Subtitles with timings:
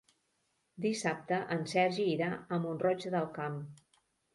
[0.85, 3.67] Dissabte en Sergi irà a Mont-roig del Camp.